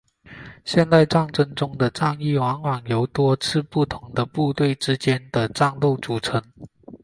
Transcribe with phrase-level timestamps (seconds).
[0.65, 6.41] 现代战争中的战役往往由多次不同的部队之间的战斗组成。